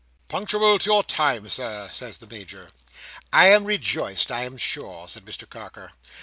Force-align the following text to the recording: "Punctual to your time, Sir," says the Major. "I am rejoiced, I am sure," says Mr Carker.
"Punctual 0.29 0.79
to 0.79 0.85
your 0.85 1.03
time, 1.03 1.47
Sir," 1.47 1.87
says 1.91 2.17
the 2.17 2.25
Major. 2.25 2.71
"I 3.31 3.49
am 3.49 3.65
rejoiced, 3.65 4.31
I 4.31 4.45
am 4.45 4.57
sure," 4.57 5.07
says 5.07 5.21
Mr 5.21 5.47
Carker. 5.47 5.91